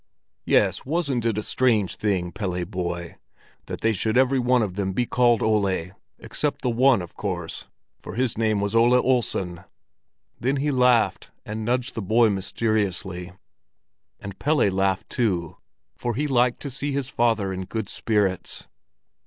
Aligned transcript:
"Yes, 0.47 0.83
wasn't 0.83 1.25
it 1.25 1.37
a 1.37 1.43
strange 1.43 1.95
thing, 1.95 2.31
Pelle, 2.31 2.65
boy, 2.65 3.17
that 3.67 3.81
they 3.81 3.93
should 3.93 4.17
every 4.17 4.39
one 4.39 4.63
of 4.63 4.73
them 4.73 4.93
be 4.93 5.05
called 5.05 5.43
Ole—except 5.43 6.63
the 6.63 6.71
one, 6.71 7.03
of 7.03 7.15
course; 7.15 7.67
for 7.99 8.15
his 8.15 8.35
name 8.35 8.59
was 8.59 8.73
Ole 8.73 8.95
Olsen." 8.95 9.63
Then 10.39 10.55
he 10.55 10.71
laughed, 10.71 11.29
and 11.45 11.63
nudged 11.63 11.93
the 11.93 12.01
boy 12.01 12.31
mysteriously; 12.31 13.33
and 14.19 14.39
Pelle 14.39 14.71
laughed 14.71 15.07
too, 15.07 15.57
for 15.95 16.15
he 16.15 16.25
liked 16.25 16.63
to 16.63 16.71
see 16.71 16.91
his 16.93 17.09
father 17.11 17.53
in 17.53 17.65
good 17.65 17.87
spirits. 17.87 18.65